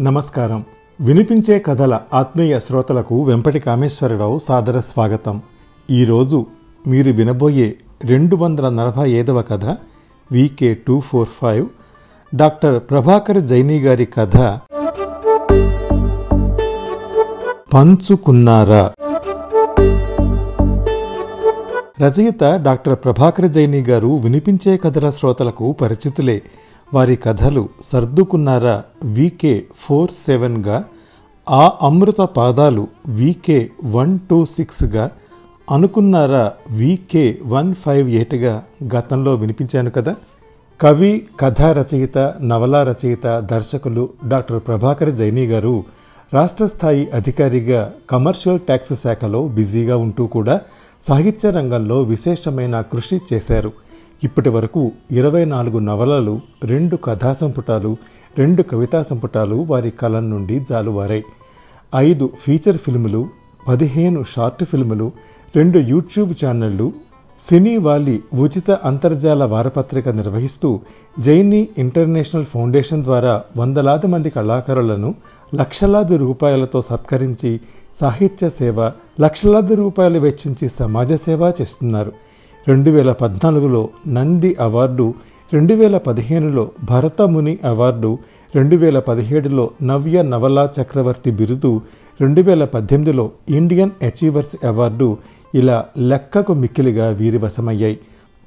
[0.00, 0.64] నమస్కారం.
[1.00, 5.42] వినిపించే కథల ఆత్మీయ శ్రోతలకు వెంపటి కామేశ్వరరావు సాదర స్వాగతం.
[5.90, 6.46] ఈరోజు
[6.86, 7.74] మీరు వినబోయే
[8.04, 9.64] రెండు వందల నలభై ఐదవ కథ
[10.32, 11.66] V K two four five
[12.34, 14.36] doctor Prabhakar Jaini గారి కథ.
[17.74, 18.92] పంచుకున్నారా?
[22.02, 26.42] రచయిత డాక్టర్ ప్రభాకర్ జైని గారు వినిపించే కథల శ్రోతలకు పరిచితులే.
[26.92, 30.84] వారి కథలు సర్దుకున్నారా వీకే ఫోర్ సెవెన్గా
[31.48, 35.10] ఆ అమృత పాదాలు వీకే వన్ టూ సిక్స్గా
[35.70, 38.62] అనుకున్నారా వీకే వన్ ఫైవ్ ఎయిట్గా
[38.96, 40.14] గతంలో వినిపించాను కదా?
[40.80, 45.84] కవి కథా రచయిత నవలా రచయిత దర్శకులు డాక్టర్ ప్రభాకర్ జైని గారు
[46.34, 50.60] రాష్ట్ర స్థాయి అధికారిగా కమర్షియల్ ట్యాక్స్ శాఖలో బిజీగా ఉంటూ కూడా
[51.06, 53.72] సాహిత్య రంగంలో విశేషమైన కృషి చేశారు.
[54.24, 57.96] ఇప్పటి వరకు ఇరవై నాలుగు నవలలు రెండు కథా సంపుటాలు
[58.38, 61.24] రెండు కవితా సంపుటాలు వారి కలం నుండి జాలువారాయి.
[61.96, 63.28] ఐదు ఫీచర్ ఫిల్ములు
[63.68, 65.12] పదిహేను షార్ట్ ఫిల్ములు
[65.56, 66.92] రెండు యూట్యూబ్ ఛానళ్ళు
[67.38, 70.80] సినీ వాలి ఉచిత అంతర్జాల వారపత్రిక నిర్వహిస్తూ
[71.18, 75.14] జైనీ ఇంటర్నేషనల్ ఫౌండేషన్ ద్వారా వందలాది మంది కళాకారులను
[75.54, 77.60] లక్షలాది రూపాయలతో సత్కరించి
[77.92, 82.25] సాహిత్య సేవ లక్షలాది రూపాయలు వెచ్చించి సమాజ సేవ చేస్తున్నారు.
[82.68, 85.14] రెండు వేల పద్నాలుగులో నంది అవార్డు
[85.52, 88.18] రెండు వేల పదిహేనులో భరతముని అవార్డు
[88.54, 91.80] రెండు వేల పదిహేడులో నవ్య నవలా చక్రవర్తి బిరుదు
[92.20, 95.16] రెండు వేల పద్దెనిమిదిలో ఇండియన్ అచీవర్స్ అవార్డు
[95.54, 97.98] ఇలా లెక్కకు మిక్కిలిగా వీరివశమయ్యాయి.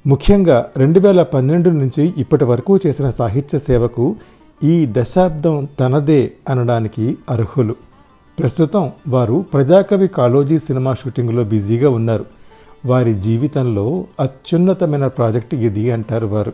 [0.06, 4.16] ముఖ్యంగా రెండు వేల పన్నెండు నుంచి ఇప్పటి వరకు చేసిన సాహిత్య సేవకు
[4.64, 7.76] ఈ దశాబ్దం తనదే అనడానికి అర్హులు.
[8.38, 12.39] ప్రస్తుతం వారు ప్రజాకవి కాళోజీ సినిమా షూటింగ్లో బిజీగా ఉన్నారు.
[12.86, 16.52] వారి జీవితంలో అత్యున్నతమైన ప్రాజెక్ట్ ఇది అంటారు వారు.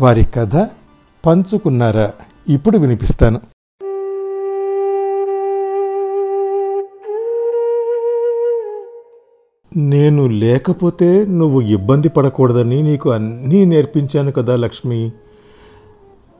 [0.00, 0.56] వారి కథ
[1.26, 2.12] పంచుకున్నారా?
[2.48, 3.40] ఇప్పుడు వినిపిస్తాను.
[9.76, 15.12] నేను లేకపోతే నువ్వు ఇబ్బంది పడకూడదని నీకు అన్నీ నేర్పించాను కదా లక్ష్మి.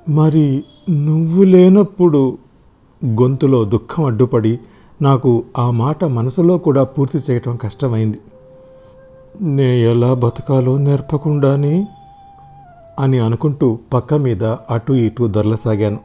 [0.09, 2.39] మరి నువ్వు లేనప్పుడు
[3.07, 4.59] గొంతులో దుఃఖం అడ్డుపడి
[5.03, 8.19] నాకు ఆ మాట మనసులో కూడా పూర్తి చేయటం కష్టమైంది.
[9.41, 11.87] నే ఎలా బతకాలో నేర్పకుండానే
[12.99, 15.99] అని అనుకుంటూ పక్క మీద అటు ఇటు దొరలసాగాను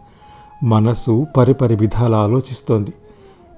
[0.63, 2.93] మనసు పరిపరి విధాల ఆలోచిస్తోంది.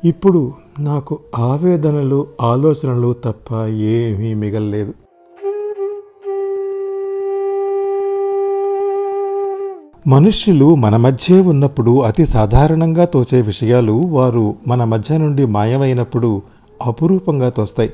[0.06, 4.94] ఇప్పుడు నాకు ఆవేదనలు ఆలోచనలు తప్ప ఏమీ మిగలలేదు.
[10.08, 16.42] మనుష్యులు మన మధ్యే ఉన్నప్పుడు అతి సాధారణంగా తోచే విషయాలు వారు మన మధ్య నుండి మాయమైనప్పుడు
[16.86, 17.94] అపురూపంగా తోస్తాయి.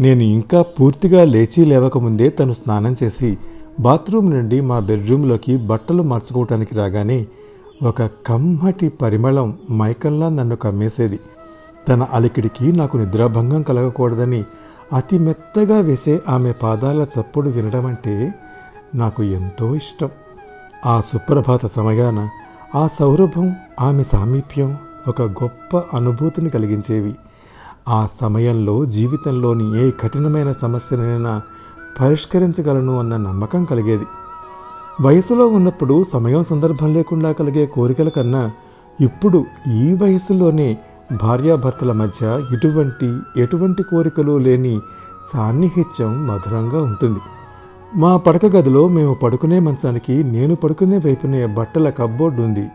[0.00, 3.38] నేను ఇంకా పూర్తిగా లేచి లేవకముందే తను స్నానం చేసి
[3.80, 7.26] బాత్రూమ్ నుండి మా బెడ్రూమ్లోకి బట్టలు మార్చుకోవటానికి రాగానే
[7.82, 11.20] ఒక కమ్మటి పరిమళం మైకల్లా నన్ను కమ్మేసేది.
[11.88, 14.44] తన అలికిడికి నాకు నిద్రాభంగం కలగకూడదని
[14.92, 18.34] అతి మెత్తగా వేసే ఆమె పాదాల చప్పుడు వినడం అంటే
[18.94, 20.08] నాకు ఎంతో ఇష్టం.
[20.86, 22.28] ఆ సుప్రభాత సమయాన
[22.74, 24.76] ఆ సౌరభం ఆమె సామీప్యం
[25.08, 27.14] ఒక గొప్ప అనుభూతిని కలిగించేవి.
[27.88, 31.42] ఆ సమయంలో జీవితంలోని ఏ కఠినమైన సమస్యనైనా
[32.00, 34.04] పరిష్కరించగలను అన్న నమ్మకం కలిగేది.
[35.00, 38.50] వయసులో ఉన్నప్పుడు సమయం సందర్భం లేకుండా కలిగే కోరికల కన్నా
[39.00, 40.78] ఇప్పుడు ఈ వయసులోనే
[41.22, 44.80] భార్యాభర్తల మధ్య ఇటువంటి ఎటువంటి కోరికలు లేని
[45.32, 47.20] సాన్నిహిత్యం మధురంగా ఉంటుంది.
[47.96, 52.68] మా పడక గదిలో మేము పడుకునే మంచానికి నేను పడుకునే వైపునే బట్టల కబ్బోర్డు ఉంది.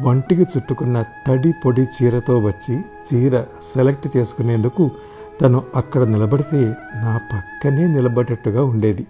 [0.00, 4.90] వంటికి చుట్టుకున్న తడి పొడి చీరతో వచ్చి చీర సెలెక్ట్ చేసుకునేందుకు
[5.40, 6.60] తను అక్కడ నిలబడితే
[6.94, 9.06] నా పక్కనే నిలబడేట్టుగా ఉండేది.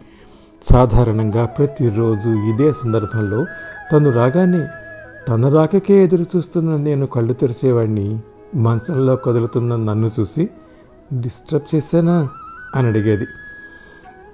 [0.63, 3.47] సాధారణంగా ప్రతిరోజు ఇదే సందర్భంలో
[3.93, 4.67] తను రాగానే
[5.29, 8.21] తన రాకకే ఎదురు చూస్తున్న నేను కళ్ళు తెరిచేవాడిని
[8.55, 10.49] మంచంలో కదులుతున్న నన్ను చూసి
[11.21, 12.29] డిస్టర్బ్ చేశానా?
[12.77, 13.27] అని అడిగేది.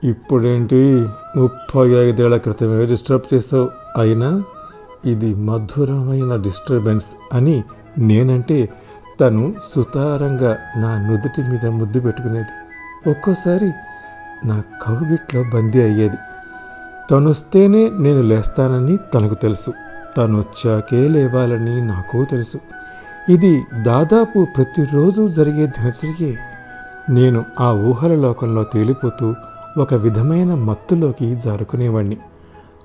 [0.05, 1.09] ఇప్పుడేంటి?
[1.37, 3.71] ముప్పై ఐదేళ్ళ క్రితమే డిస్టర్బ్ చేసావు
[4.01, 4.43] అయినా
[5.05, 7.65] ఇది మధురమైన డిస్టర్బెన్స్ అని
[7.99, 8.69] నేనంటే
[9.21, 13.11] తను సుతారంగా నా నుదుటి మీద ముద్దు పెట్టుకునేది.
[13.11, 13.73] ఒక్కోసారి
[14.45, 16.17] నా కౌగిట్లో బందీ అయ్యేది.
[17.11, 19.73] తనొస్తేనే నేను లేస్తానని తనకు తెలుసు.
[20.17, 22.59] తను వచ్చాకే లేవాలని నాకు తెలుసు.
[23.29, 26.39] ఇది దాదాపు ప్రతిరోజు జరిగే దినచర్యే.
[27.11, 29.35] నేను ఆ ఊహల లోకంలో తేలిపోతూ
[29.79, 32.17] ఒక విధమైన మత్తులోకి జారుకునేవాణ్ణి.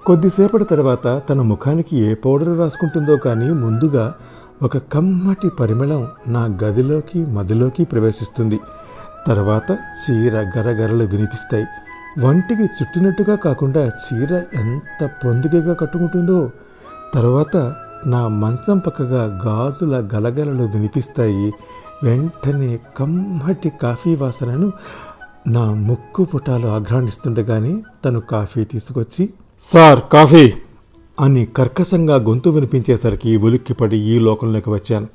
[0.07, 4.13] కొద్దిసేపటి తర్వాత తన ముఖానికి ఏ పౌడర్ రాసుకుంటుందో కానీ ముందుగా
[4.63, 8.59] ఒక కమ్మటి పరిమళం నా గదిలోకి మదిలోకి ప్రవేశిస్తుంది.
[9.27, 11.65] తర్వాత చీర గరగరలు వినిపిస్తాయి.
[12.25, 16.51] వంటికి చుట్టినట్టుగా కాకుండా చీర ఎంత పొందికగా కట్టుకుంటుందో
[17.13, 17.75] తర్వాత
[18.05, 21.53] నా మంచం పక్కగా గాజుల గలగలలు వినిపిస్తాయి.
[22.03, 24.71] వెంటనే కమ్మటి కాఫీ వాసనను
[25.47, 30.51] నా ముక్కు పుటాలు ఆఘ్రాణిస్తుండగానే తను కాఫీ తీసుకొచ్చి సార్ కాఫీ.
[31.19, 35.07] అని కర్కశంగా గొంతు వినిపించేసరికి ఉలిక్కిపడి ఈ లోకంలోకి వచ్చాను.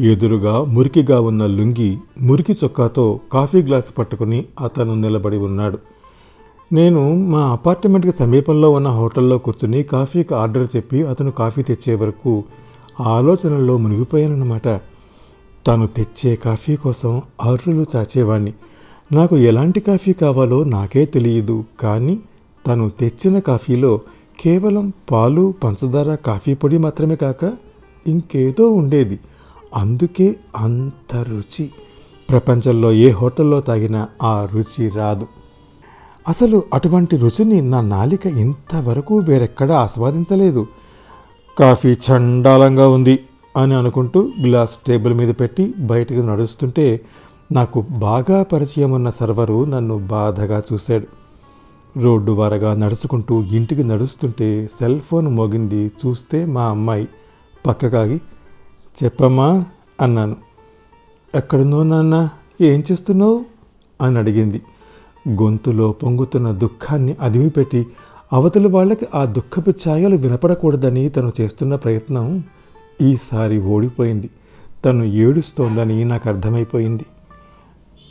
[0.00, 5.78] ఎదురుగా మురికిగా ఉన్న లుంగి మురికి చొక్కాతో కాఫీ గ్లాసు పట్టుకుని అతను నిలబడి ఉన్నాడు.
[6.72, 12.44] నేను మా అపార్ట్మెంట్కి సమీపంలో ఉన్న హోటల్లో కూర్చుని కాఫీకి ఆర్డర్ చెప్పి అతను కాఫీ తెచ్చే వరకు
[13.00, 14.80] ఆలోచనల్లో మునిగిపోయానన్నమాట.
[15.66, 18.52] తను తెచ్చే కాఫీ కోసం అర్రులు చాచేవాణ్ణి.
[19.12, 22.18] నాకు ఎలాంటి కాఫీ కావాలో నాకే తెలియదు కానీ
[22.66, 24.00] తను తెచ్చిన కాఫీలో
[24.40, 27.52] కేవలం పాలు పంచదార కాఫీ పొడి మాత్రమే కాక
[28.06, 29.20] ఇంకేదో ఉండేది.
[29.74, 31.70] అందుకే అంత రుచి.
[32.30, 35.26] ప్రపంచంలో ఏ హోటల్లో తాగినా ఆ రుచి రాదు.
[36.28, 40.66] అసలు అటువంటి రుచిని నా నాలిక ఇంతవరకు వేరెక్కడా ఆస్వాదించలేదు.
[41.58, 43.18] కాఫీ చండాలంగా ఉంది
[43.56, 47.00] అని అనుకుంటూ గ్లాస్ టేబుల్ మీద పెట్టి బయటకు నడుస్తుంటే
[47.52, 51.25] నాకు బాగా పరిచయం ఉన్న సర్వరు నన్ను బాధగా చూశాడు.
[51.96, 55.90] రోడ్డు వారగా నడుచుకుంటూ ఇంటికి నడుస్తుంటే సెల్ ఫోన్ మోగింది.
[56.06, 57.08] చూస్తే మా అమ్మాయి
[57.66, 58.20] పక్కకాగి
[59.04, 59.64] చెప్పమ్మా
[60.00, 60.36] అన్నాను.
[61.34, 62.28] ఎక్కడున్నావు నాన్న?
[62.60, 63.44] ఏం చేస్తున్నావు?
[64.02, 64.62] అని అడిగింది.
[65.28, 67.86] గొంతులో పొంగుతున్న దుఃఖాన్ని అదిమిపెట్టి
[68.32, 72.44] అవతలి వాళ్ళకి ఆ దుఃఖపు ఛాయలు వినపడకూడదని తను చేస్తున్న ప్రయత్నం
[73.02, 74.30] ఈసారి ఓడిపోయింది.
[74.84, 77.06] తను ఏడుస్తోందని నాకు అర్థమైపోయింది.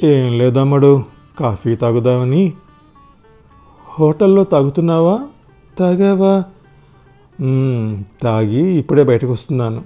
[0.04, 1.04] ఏం లేదమ్మడు
[1.40, 2.54] కాఫీ తాగుదామని
[4.00, 5.20] హోటల్లో తాగుతున్నావా?
[5.80, 6.44] తాగావా?
[8.24, 9.84] తాగి ఇప్పుడే బయటకు వస్తున్నాను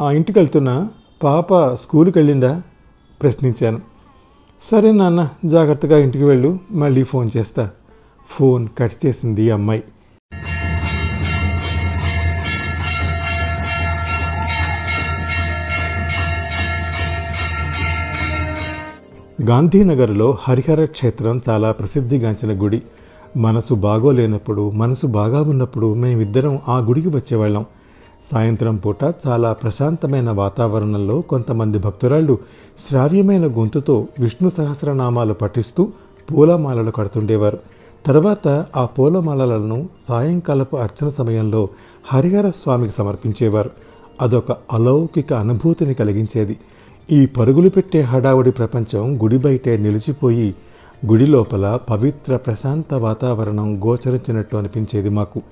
[0.00, 0.88] ఆ ఇంటికి వెళ్తున్నా
[1.22, 2.62] పాప స్కూల్కి వెళ్ళిందా
[3.22, 3.80] ప్రశ్నించాను.
[4.60, 7.70] సరే నాన్న జాగ్రత్తగా ఇంటికి వెళ్ళు మళ్ళీ ఫోన్ చేస్తా.
[8.26, 9.84] ఫోన్ కట్ చేసింది అమ్మాయి.
[19.42, 22.82] గాంధీనగర్లో హరిహర క్షేత్రం చాలా ప్రసిద్ధిగాంచిన గుడి.
[23.36, 27.64] మనసు బాగోలేనప్పుడు మనసు బాగా ఉన్నప్పుడు మేమిద్దరం ఆ గుడికి వచ్చేవాళ్ళం.
[28.32, 28.96] సాయంత్రం పూట
[29.26, 32.38] చాలా ప్రశాంతమైన వాతావరణంలో కొంతమంది భక్తురాళ్ళు
[32.78, 35.88] శ్రావ్యమైన గొంతుతో విష్ణు సహస్రనామాలు పఠిస్తూ
[36.32, 37.58] పూలమాలలు కడుతుండేవారు.
[38.06, 41.68] తర్వాత ఆ పూలమాలలను సాయంకాలపు అర్చన సమయంలో
[42.06, 43.70] హరిహర స్వామికి సమర్పించేవారు.
[44.20, 46.56] అదొక అలౌకిక అనుభూతిని కలిగించేది.
[47.12, 50.54] ఈ పరుగులు పెట్టే హడావుడి ప్రపంచం గుడి బయటే నిలిచిపోయి
[51.06, 55.42] గుడి లోపల పవిత్ర ప్రశాంత వాతావరణం గోచరించినట్టు అనిపించేది మాకు.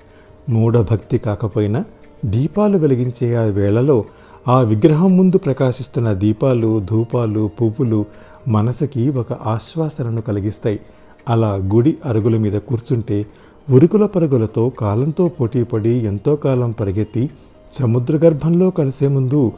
[0.49, 1.85] మూఢభక్తి కాకపోయినా
[2.25, 4.05] దీపాలు వెలిగించే ఆ వేళలో
[4.47, 8.05] ఆ విగ్రహం ముందు ప్రకాశిస్తున్న దీపాలు ధూపాలు పువ్వులు
[8.47, 10.79] మనసుకి ఒక ఆశ్వాసనను కలిగిస్తాయి.
[11.29, 13.25] అలా గుడి అరుగుల మీద కూర్చుంటే
[13.69, 17.29] ఉరుకుల పరుగులతో కాలంతో పోటీపడి ఎంతో కాలం పరిగెత్తి
[17.71, 19.51] సముద్ర గర్భంలో కలిసే ముందు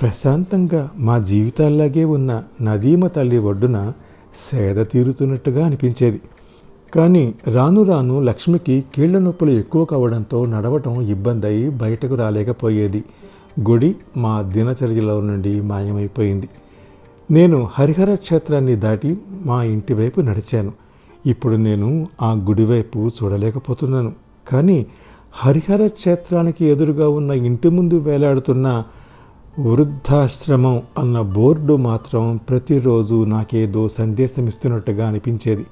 [0.00, 3.92] ప్రశాంతంగా మా జీవితాల్లాగే ఉన్న నదీమ తల్లి ఒడ్డున
[4.36, 6.20] సేద తీరుతున్నట్టుగా అనిపించేది.
[6.94, 13.04] కానీ రాను రాను లక్ష్మికి కీళ్ళ నొప్పులు ఎక్కువ కావడంతో నడవటం ఇబ్బంది అయి బయటకు రాలేకపోయేది.
[13.70, 16.48] గుడి మా దినచర్యలో నుండి మాయమైపోయింది.
[17.30, 20.72] నేను హరిహర క్షేత్రాన్ని దాటి మా ఇంటి వైపు నడిచాను.
[21.26, 24.12] ఇప్పుడు నేను ఆ గుడి వైపు చూడలేకపోతున్నాను.
[24.48, 24.86] కానీ
[25.32, 28.84] హరిహర క్షేత్రానికి ఎదురుగా ఉన్న ఇంటి ముందు వేలాడుతున్న
[29.58, 35.66] వృద్ధాశ్రమం అన్న బోర్డు మాత్రం ప్రతిరోజు నాకేదో సందేశం ఇస్తున్నట్టుగా అనిపించేది.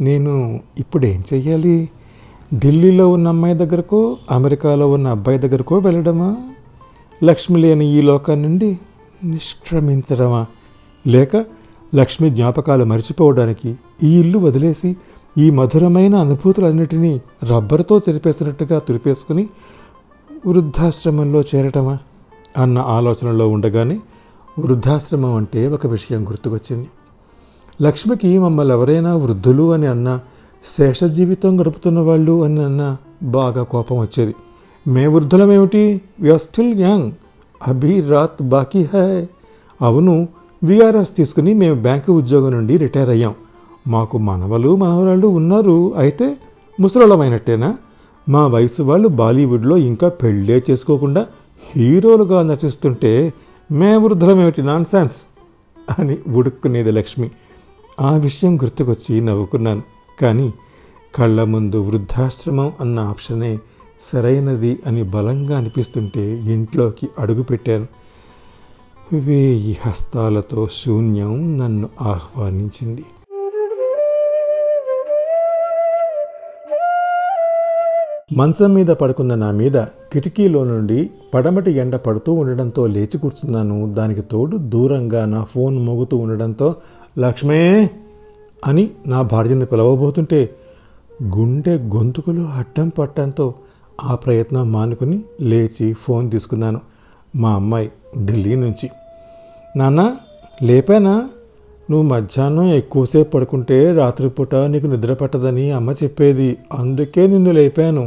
[0.00, 1.88] నేను ఇప్పుడు ఏం చెయ్యాలి?
[2.54, 6.36] ఢిల్లీలో ఉన్న అమ్మాయి దగ్గరకో అమెరికాలో ఉన్న అబ్బాయి దగ్గరకో వెళ్ళడమా?
[7.24, 8.78] లక్ష్మి లేని ఈ లోకం నుండి
[9.24, 10.46] నిష్క్రమించడమా?
[11.06, 11.36] లేక
[11.94, 14.96] లక్ష్మి జ్ఞాపకాలు మరిచిపోవడానికి ఈ ఇల్లు వదిలేసి
[15.38, 19.48] ఈ మధురమైన అనుభూతులన్నిటినీ రబ్బరుతో చెరిపేసినట్టుగా తురిపేసుకుని
[20.46, 21.98] వృద్ధాశ్రమంలో చేరటమా?
[22.56, 24.00] అన్న ఆలోచనలో ఉండగానే
[24.58, 26.88] వృద్ధాశ్రమం అంటే ఒక విషయం గుర్తుకొచ్చింది.
[27.82, 30.20] లక్ష్మికి మమ్మల్ని ఎవరైనా వృద్ధులు అని అన్న
[30.76, 34.34] శేష జీవితం గడుపుతున్న వాళ్ళు అని అన్న బాగా కోపం వచ్చేది.
[34.86, 36.00] మే వృద్ధులమేమిటి?
[36.20, 37.12] వీఆర్ స్టిల్ యంగ్
[37.68, 39.28] అభి రాత్ బాకీ హై.
[39.82, 40.28] అవును
[40.64, 43.34] విఆర్ఎస్ తీసుకుని మేము బ్యాంకు ఉద్యోగం నుండి రిటైర్ అయ్యాం.
[43.88, 45.94] మాకు మనవలు మనవరాళ్ళు ఉన్నారు.
[45.96, 46.36] అయితే
[46.80, 47.76] ముసలమైనట్టేనా
[48.28, 51.26] మా వయసు వాళ్ళు బాలీవుడ్లో ఇంకా పెళ్ళే చేసుకోకుండా
[51.70, 53.32] హీరోలుగా నటిస్తుంటే
[53.72, 55.22] మే వృద్ధులమేమిటి నాన్ సెన్స్
[55.98, 57.30] అని ఉడుక్కునేది లక్ష్మి.
[58.00, 59.82] ఆ విషయం గుర్తుకొచ్చి నవ్వుకున్నాను.
[60.20, 60.54] కానీ
[61.14, 63.58] కళ్ళ ముందు వృద్ధాశ్రమం అన్న ఆప్షనే
[64.00, 67.86] సరైనది అని బలంగా అనిపిస్తుంటే ఇంట్లోకి అడుగుపెట్టాను
[69.12, 73.04] వేయి హస్తాలతో శూన్యం నన్ను ఆహ్వానించింది.
[78.38, 79.76] మంచం మీద పడుకున్న నా మీద
[80.12, 80.98] కిటికీలో నుండి
[81.34, 83.94] పడమటి ఎండ పడుతూ ఉండడంతో లేచి కూర్చున్నాను.
[83.94, 86.68] దానికి తోడు దూరంగా నా ఫోన్ మోగుతూ ఉండడంతో
[87.18, 87.90] లక్ష్మే!
[88.66, 90.40] అని నా భార్యని పిలవబోతుంటే
[91.36, 93.46] గుండె గొంతుకులు అడ్డం పట్టడంతో
[94.02, 96.80] ఆ ప్రయత్నం మానుకుని లేచి ఫోన్ తీసుకున్నాను
[97.36, 97.88] మా అమ్మాయి
[98.24, 98.86] ఢిల్లీ నుంచి.
[99.76, 100.00] నాన్న
[100.62, 101.14] లేపానా?
[101.90, 106.48] నువ్వు మధ్యాహ్నం ఎక్కువసేపు పడుకుంటే రాత్రిపూట నీకు నిద్ర పట్టదని అమ్మ చెప్పేది.
[106.72, 108.04] అందుకే నిన్ను లేపాను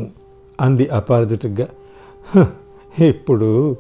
[0.61, 1.67] అంది అపారజిటిక్గా.
[2.99, 3.75] ఇప్పుడు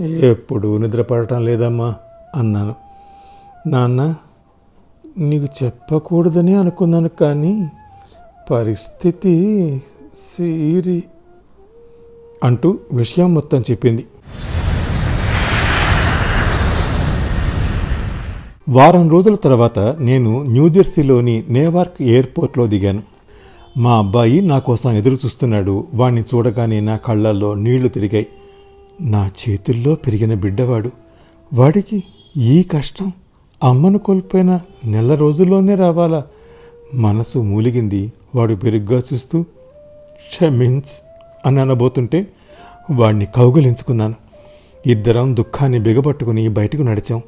[0.00, 1.94] ఎప్పుడు నిద్రపడటం లేదమ్మా
[2.34, 2.74] అన్నాను.
[3.66, 4.14] నాన్న
[5.18, 7.68] నీకు చెప్పకూడదని అనుకున్నాను కానీ
[8.50, 9.34] పరిస్థితి
[10.16, 11.04] సీరి
[12.44, 14.06] అంటూ విషయం మొత్తం చెప్పింది.
[18.68, 23.02] వారం రోజుల తర్వాత నేను న్యూజెర్సీలోని నేవార్క్ ఎయిర్పోర్ట్లో దిగాను.
[23.76, 25.86] మా అబ్బాయి నా కోసం ఎదురు చూస్తున్నాడు.
[25.94, 28.26] వాణ్ణి చూడగానే నా కళ్ళల్లో నీళ్ళు తిరిగాయి.
[29.00, 30.90] నా చేతుల్లో పెరిగిన బిడ్డవాడు.
[31.54, 32.02] వాడికి
[32.36, 33.12] ఈ కష్టం
[33.64, 36.24] అమ్మను కోల్పోయిన నెల రోజుల్లోనే రావాలా?
[36.94, 38.12] మనసు మూలిగింది.
[38.34, 39.42] వాడు పెరుగ్గా చూస్తూ
[40.30, 41.02] క్షమించ్
[41.46, 42.26] అని అనబోతుంటే
[42.90, 44.14] వాడిని కౌగులించుకున్నాను.
[44.86, 47.22] ఇద్దరం దుఃఖాన్ని బిగపట్టుకుని బయటకు నడిచాం.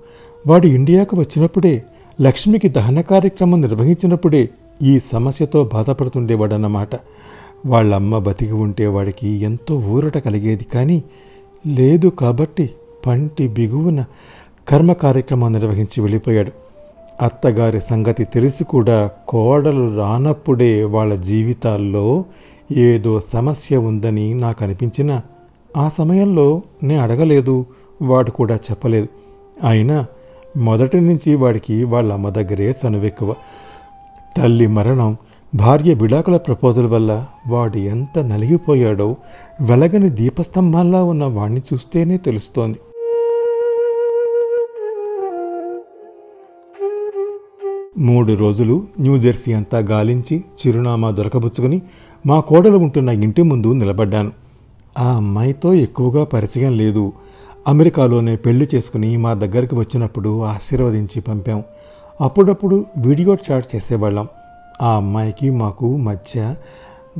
[0.46, 1.82] వాడు ఇండియాకు వచ్చినప్పుడే
[2.22, 4.48] లక్ష్మికి దహన కార్యక్రమం నిర్వహించినప్పుడే
[4.82, 6.88] ఈ సమస్యతో బాధపడుతుండేవాడన్నమాట.
[7.66, 11.02] వాళ్ళమ్మ బతికి ఉంటే వాడికి ఎంతో ఊరట కలిగేది కానీ
[11.66, 12.70] లేదు కాబట్టి
[13.06, 14.04] పంటి బిగువున
[14.68, 16.52] కర్మ కార్యక్రమం నిర్వహించి వెళ్ళిపోయాడు.
[17.24, 22.24] అత్తగారి సంగతి తెలిసి కూడా కోడలు రానప్పుడే వాళ్ళ జీవితాల్లో
[22.76, 25.20] ఏదో సమస్య ఉందని నాకు అనిపించిన
[25.76, 27.66] ఆ సమయంలో నేను అడగలేదు
[28.02, 29.08] వాడు కూడా చెప్పలేదు.
[29.68, 30.06] అయినా
[30.56, 33.34] మొదటి నుంచి వాడికి వాళ్ళ అమ్మ దగ్గరే చనువెక్కువ.
[34.38, 35.16] తల్లి మరణం
[35.54, 39.16] భార్య విడాకుల ప్రపోజల్ వల్ల వాడు ఎంత నలిగిపోయాడో
[39.60, 42.78] వెలగని దీపస్తంభంలా ఉన్న వాణ్ణి చూస్తేనే తెలుస్తోంది.
[47.98, 51.82] మూడు రోజులు న్యూజెర్సీ అంతా గాలించి చిరునామా దొరకబుచ్చుకుని
[52.26, 54.32] మా కోడలు ఉంటున్న ఇంటి ముందు నిలబడ్డాను.
[54.98, 57.12] ఆ అమ్మాయితో ఎక్కువగా పరిచయం లేదు.
[57.68, 61.62] అమెరికాలోనే పెళ్ళి చేసుకుని మా దగ్గరికి వచ్చినప్పుడు ఆశీర్వదించి పంపాం.
[62.20, 64.28] అప్పుడప్పుడు వీడియో చాట్ చేసేవాళ్ళం.
[64.82, 66.54] ఆ అమ్మాయికి మాకు మధ్య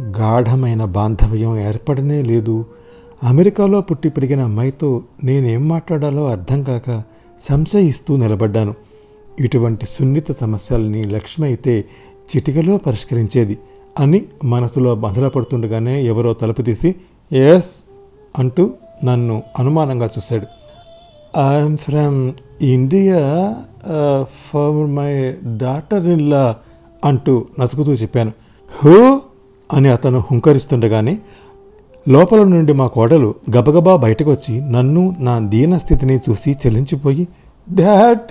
[0.01, 2.65] గాఢమైన బాంధవ్యం ఏర్పడనే లేదు.
[3.25, 7.03] అమెరికాలో పుట్టి పెరిగిన అమ్మాయితో నేనేం మాట్లాడాలో అర్థం కాక
[7.41, 8.75] సంశయిస్తూ నిలబడ్డాను.
[9.41, 11.85] ఇటువంటి సున్నిత సమస్యల్ని లక్ష్మి అయితే
[12.37, 13.59] చిటికలో పరిష్కరించేది
[13.99, 16.95] అని మనసులో పడుతుండగానే ఎవరో తలుపు తీసి
[17.33, 17.85] ఎస్
[18.39, 18.71] అంటూ
[19.05, 20.47] నన్ను అనుమానంగా చూశాడు.
[21.41, 23.55] I'm from India
[24.31, 26.57] for my daughter ఇల్లా
[27.05, 28.33] అంటూ నసుకుతూ చెప్పాను.
[28.79, 29.21] హూ
[29.73, 31.19] అని అతను హుంకరిస్తుండగానే
[32.09, 37.29] లోపల నుండి మా కోడలు గబగబా బయటకు వచ్చి నన్ను నా దీన స్థితిని చూసి చెల్లించిపోయి
[37.75, 38.31] డాడ్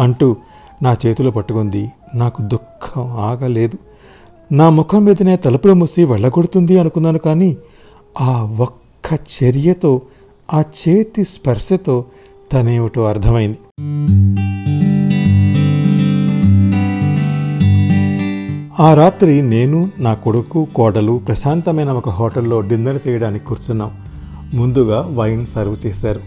[0.00, 0.36] అంటూ
[0.82, 1.92] నా చేతులు పట్టుకుంది.
[2.14, 3.78] నాకు దుఃఖం ఆగలేదు.
[4.52, 7.56] నా ముఖం మీదనే తలుపులు మూసి వెళ్ళగొడుతుంది అనుకున్నాను కానీ
[8.20, 10.02] ఆ ఒక్క చర్యతో
[10.54, 12.04] ఆ చేతి స్పర్శతో
[12.52, 13.58] తనేమిటో అర్థమైంది.
[18.80, 23.90] ఆ రాత్రి నేను నా కొడుకు కోడలు ప్రశాంతమైన ఒక హోటల్లో డిన్నర్ చేయడానికి కూర్చున్నాం.
[24.54, 26.20] ముందుగా వైన్ సర్వ్ చేశారు.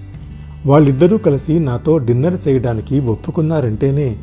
[0.65, 4.15] వాళ్ళిద్దరూ కలిసి నాతో డిన్నర్ చేయడానికి ఒప్పుకున్నారంటేనే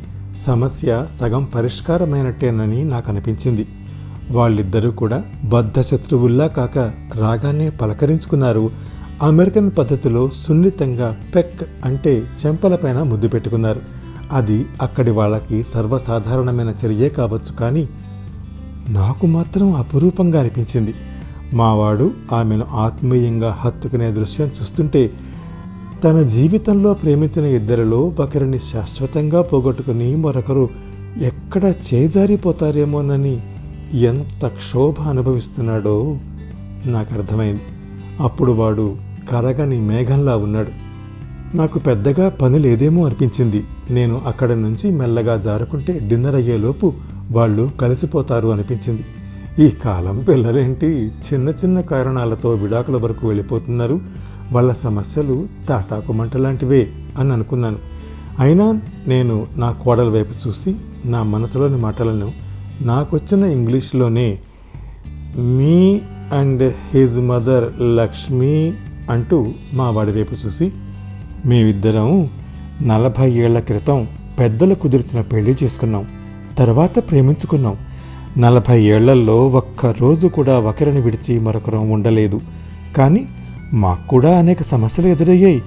[0.45, 3.67] సమస్య సగం పరిష్కారమైనట్టేనని నాకు అనిపించింది
[4.31, 6.77] వాళ్ళిద్దరూ కూడా బద్ధ శత్రువుల్లా కాక
[7.15, 8.71] రాగానే పలకరించుకున్నారు.
[9.21, 13.81] అమెరికన్ పద్ధతిలో సున్నితంగా పెక్ అంటే చెంపలపైన ముద్దు పెట్టుకున్నారు.
[14.31, 17.89] అది అక్కడి వాళ్ళకి సర్వసాధారణమైన చర్యే కావచ్చు కానీ
[18.89, 20.93] నాకు మాత్రం అపురూపంగా అనిపించింది.
[21.53, 25.11] మావాడు ఆమెను ఆత్మీయంగా హత్తుకునే దృశ్యం చూస్తుంటే
[26.03, 30.69] తన జీవితంలో ప్రేమించిన ఇద్దరిలో ఒకరిని శాశ్వతంగా పోగొట్టుకుని మరొకరు
[31.21, 33.39] ఎక్కడ చేజారిపోతారేమోనని
[33.93, 36.17] ఎంత క్షోభ అనుభవిస్తున్నాడో
[36.85, 37.61] నాకు అర్థమైంది.
[38.19, 38.95] అప్పుడు వాడు
[39.29, 40.87] కరగని మేఘంలా ఉన్నాడు.
[41.57, 43.63] నాకు పెద్దగా పని లేదేమో అనిపించింది.
[43.91, 46.93] నేను అక్కడి నుంచి మెల్లగా జారుకుంటే డిన్నర్ అయ్యేలోపు
[47.31, 49.05] వాళ్ళు కలిసిపోతారు అనిపించింది.
[49.59, 50.85] ఈ కాలం పిల్లలేంటి?
[51.07, 53.99] చిన్న చిన్న కారణాలతో విడాకుల వరకు వెళ్ళిపోతున్నారు.
[54.51, 56.87] వాళ్ళ సమస్యలు తాటాకు మంట లాంటివే
[57.19, 57.77] అని అనుకున్నాను.
[58.39, 62.31] అయినా నేను నా కోడల వైపు చూసి నా మనసులోని మాటలను
[62.81, 64.39] నాకొచ్చిన ఇంగ్లీష్లోనే
[65.37, 66.01] me
[66.33, 68.73] and his mother Lakshmi
[69.09, 70.71] అంటూ మా వాడి వైపు చూసి
[71.45, 72.29] మేమిద్దరం
[72.83, 74.07] నలభై ఏళ్ళ క్రితం
[74.39, 76.07] పెద్దలు కుదిర్చిన పెళ్ళి చేసుకున్నాం.
[76.57, 77.75] తర్వాత ప్రేమించుకున్నాం.
[78.37, 82.41] నలభై ఏళ్ళలో ఒక్క రోజు కూడా ఒకరిని విడిచి మరొకరం ఉండలేదు.
[82.97, 83.25] కానీ
[83.73, 85.61] మాకు కూడా అనేక సమస్యలు ఎదురయ్యాయి.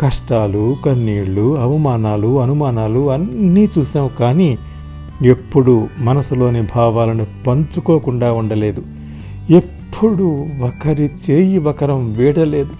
[0.00, 4.58] కష్టాలు కన్నీళ్ళు అవమానాలు అనుమానాలు అన్నీ చూసాం కానీ
[5.24, 8.82] ఎప్పుడు మనసులోని భావాలను పంచుకోకుండా ఉండలేదు.
[9.50, 12.70] ఎప్పుడు ఒకరి చేయి ఒకరం వేడలేదు.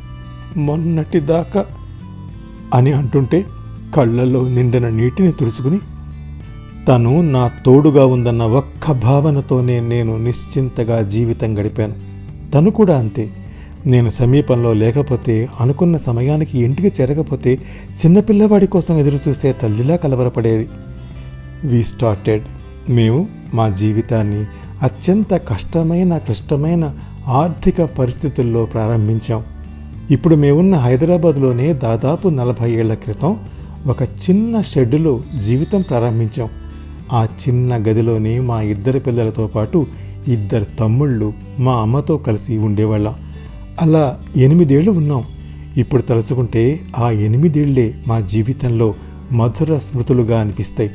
[0.59, 1.64] మొన్నటి దాకా
[2.75, 3.44] అని అంటుంటే
[3.94, 5.78] కళ్ళల్లో నిండిన నీటిని తుడుచుకుని
[6.88, 11.94] తను నా తోడుగా ఉందన్న ఒక్క భావనతోనే నేను నిశ్చింతగా జీవితం గడిపాను.
[12.50, 13.30] తను కూడా అంతే.
[13.86, 17.58] నేను సమీపంలో లేకపోతే అనుకున్న సమయానికి ఇంటికి చేరకపోతే
[18.06, 20.68] చిన్నపిల్లవాడి కోసం ఎదురుచూసే తల్లిలా కలవరపడేది.
[21.64, 22.42] వి స్టార్టెడ్
[22.90, 24.44] మేము మా జీవితాన్ని
[24.82, 26.94] అత్యంత కష్టమైన క్లిష్టమైన
[27.26, 29.44] ఆర్థిక పరిస్థితుల్లో ప్రారంభించాం.
[30.10, 33.40] ఇప్పుడు మేమున్న హైదరాబాద్లోనే దాదాపు నలభై ఏళ్ళ క్రితం
[33.86, 36.48] ఒక చిన్న షెడ్డులో జీవితం ప్రారంభించాం.
[37.12, 39.87] ఆ చిన్న గదిలోనే మా ఇద్దరు పిల్లలతో పాటు
[40.28, 43.14] ఇద్దరు తమ్ముళ్ళు మా అమ్మతో కలిసి ఉండేవాళ్ళం.
[43.80, 45.25] అలా ఎనిమిదేళ్ళు ఉన్నాం.
[45.76, 48.94] ఇప్పుడు తలుచుకుంటే ఆ ఎనిమిదేళ్ళే మా జీవితంలో
[49.32, 50.90] మధుర స్మృతులుగా అనిపిస్తాయి.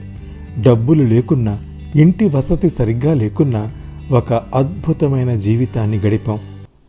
[0.61, 1.59] డబ్బులు లేకున్నా
[1.95, 3.71] ఇంటి వసతి సరిగ్గా లేకున్నా
[4.11, 6.39] ఒక అద్భుతమైన జీవితాన్ని గడిపాం.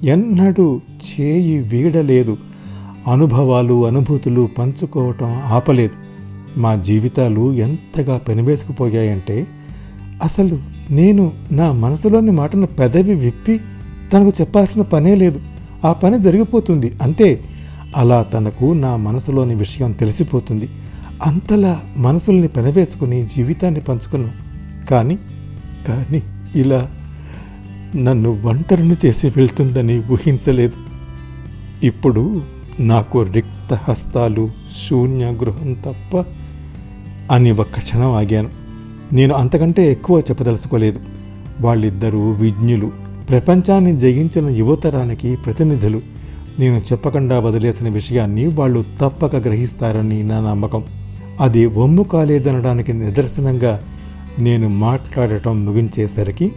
[0.05, 2.37] ఎన్నడూ చేయి వీడలేదు.
[3.13, 6.10] అనుభవాలు అనుభూతులు పంచుకోవటం ఆపలేదు.
[6.59, 9.47] మా జీవితాలు ఎంతగా పెనవేసుకుపోయాయంటే
[10.23, 10.59] అసలు
[10.91, 13.61] నేను నా మనసులోని మాటను పెదవి విప్పి
[14.13, 15.41] తనకు చెప్పాల్సిన పనే లేదు.
[15.85, 16.95] ఆ పని జరిగిపోతుంది.
[17.03, 17.41] అంతే
[17.97, 20.69] అలా తనకు నా మనసులోని విషయం తెలిసిపోతుంది.
[21.23, 24.33] అంతలా మనసుల్ని పెనవేసుకుని జీవితాన్ని పంచుకున్నాం.
[24.91, 25.19] కానీ
[25.89, 26.23] కానీ
[26.57, 26.91] ఇలా
[27.97, 30.73] నన్ను ఒంటరిని చేసి వెళ్తుందని ఊహించలేదు.
[31.87, 32.43] ఇప్పుడు
[32.81, 34.51] నాకు రిక్త హస్తాలు
[34.89, 36.25] శూన్య గృహం తప్ప
[37.31, 38.49] అని ఒక్క క్షణం ఆగాను.
[39.13, 41.01] నేను అంతకంటే ఎక్కువ చెప్పదలుచుకోలేదు.
[41.61, 42.93] వాళ్ళిద్దరూ విజ్ఞులు.
[43.29, 46.01] ప్రపంచాన్ని జయించిన యువతరానికి ప్రతినిధులు.
[46.59, 50.85] నేను చెప్పకుండా వదిలేసిన విషయాన్ని వాళ్ళు తప్పక గ్రహిస్తారని నా నమ్మకం.
[51.41, 53.81] అది ఒమ్ము కాలేదనడానికి నిదర్శనంగా
[54.39, 56.53] నేను మాట్లాడటం ముగించేసరికి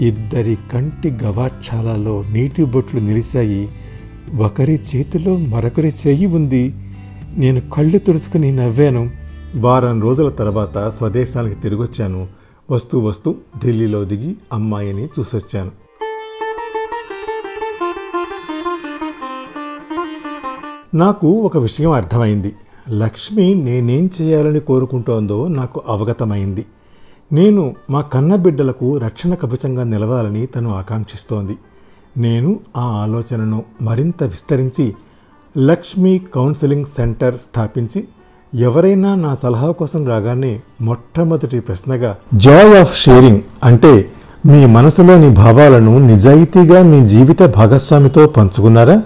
[0.00, 3.68] ఇద్దరి కంటి గవాక్షాలలో నీటి బొట్లు నిలిచాయి.
[4.38, 6.74] ఒకరి చేతిలో మరొకరి చేయి ఉంది.
[7.36, 9.21] నేను కళ్ళు తుడుచుకుని నవ్వాను.
[9.56, 12.28] వారం రోజుల తర్వాత స్వదేశానికి తిరిగొచ్చాను.
[12.70, 13.34] వస్తూ వస్తూ
[13.64, 15.70] ఢిల్లీలో దిగి అమ్మాయిని చూసొచ్చాను.
[20.96, 22.54] నాకు ఒక విషయం అర్థమైంది.
[22.90, 26.66] లక్ష్మి నేనేం చేయాలని కోరుకుంటోందో నాకు అవగతమైంది.
[27.32, 31.58] నేను మా కన్న బిడ్డలకు రక్షణ కవచంగా నిలవాలని తను ఆకాంక్షిస్తోంది.
[32.16, 34.94] నేను ఆ ఆలోచనను మరింత విస్తరించి
[35.58, 38.08] లక్ష్మీ కౌన్సిలింగ్ సెంటర్ స్థాపించి
[38.54, 44.08] ఎవరైనా నా సలహా కోసం రాగానే మొట్టమొదటి ప్రశ్నగా జాయ్ ఆఫ్ షేరింగ్ అంటే
[44.46, 49.02] మీ మనసులోని భావాలను నిజాయితీగా మీ జీవిత భాగస్వామితో పంచుకున్నారా?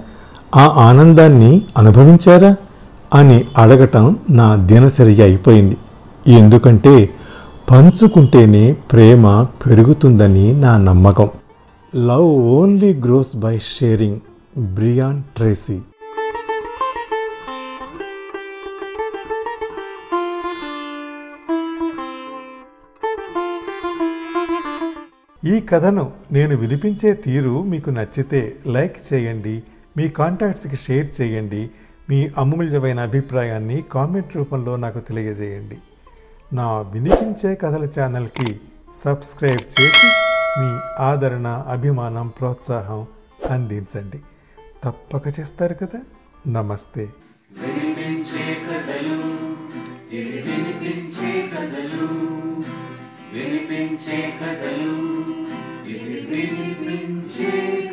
[0.56, 2.56] ఆ ఆనందాన్ని అనుభవించారా?
[3.14, 5.76] అని అడగటం నా దినచర్య అయిపోయింది.
[6.26, 7.10] ఎందుకంటే
[7.70, 11.28] పంచుకుంటేనే ప్రేమ పెరుగుతుందని నా నమ్మకం.
[11.96, 14.18] Love only grows by sharing
[14.58, 15.78] Brian Tracy
[25.46, 29.62] ఈ కథను నేను వినిపించే తీరు మీకు నచ్చితే లైక్ చేయండి
[29.96, 31.70] మీ కాంటాక్ట్స్కి షేర్ చేయండి
[32.10, 35.78] మీ అమూల్యమైన అభిప్రాయాన్ని కామెంట్ రూపంలో నాకు తెలియజేయండి.
[36.52, 38.60] నా వినిపించే కథల ఛానల్కి
[38.94, 40.10] సబ్స్క్రైబ్ చేసి
[40.60, 43.06] మీ ఆదరణ అభిమానం ప్రోత్సాహం
[43.50, 44.20] అందించండి.
[44.84, 46.00] తప్పక చేస్తారు కదా?
[46.48, 47.08] నమస్తే.
[47.52, 49.22] వినిపించే కథలు
[50.16, 52.06] వినిపించే కథలు
[53.32, 55.05] వినిపించే కథలు.
[57.36, 57.85] Jesus.